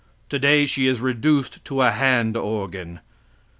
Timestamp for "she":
0.65-0.87